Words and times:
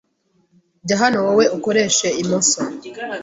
jya 0.85 0.95
hano 1.01 1.17
wowe 1.25 1.45
ukoresha 1.57 2.07
imoso 2.21 2.59